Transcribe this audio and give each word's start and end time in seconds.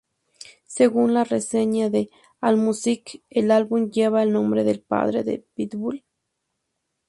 Según 0.65 1.13
la 1.13 1.23
reseña 1.25 1.91
de 1.91 2.09
Allmusic, 2.39 3.21
el 3.29 3.51
álbum 3.51 3.91
lleva 3.91 4.23
el 4.23 4.33
nombre 4.33 4.63
del 4.63 4.81
padre 4.81 5.23
de 5.23 5.45
Pitbull. 5.53 6.03